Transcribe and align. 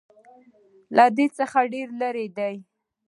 له 0.95 1.05
ده 1.15 1.25
څخه 1.37 1.59
ډېر 1.73 1.87
لرې 2.01 2.25
دي. 2.37 2.55